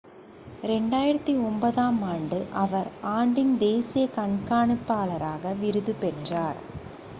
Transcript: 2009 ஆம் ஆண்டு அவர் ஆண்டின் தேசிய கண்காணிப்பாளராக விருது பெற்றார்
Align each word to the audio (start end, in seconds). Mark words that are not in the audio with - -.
2009 0.67 1.35
ஆம் 1.83 1.99
ஆண்டு 2.07 2.39
அவர் 2.61 2.89
ஆண்டின் 3.11 3.53
தேசிய 3.59 4.07
கண்காணிப்பாளராக 4.17 5.55
விருது 5.61 5.95
பெற்றார் 6.01 6.61